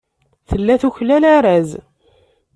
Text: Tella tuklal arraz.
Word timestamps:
Tella 0.49 0.75
tuklal 0.83 1.23
arraz. 1.35 1.69